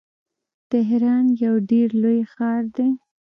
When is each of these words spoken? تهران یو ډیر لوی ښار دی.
تهران 0.71 1.25
یو 1.43 1.55
ډیر 1.69 1.89
لوی 2.01 2.21
ښار 2.33 2.63
دی. 2.75 2.89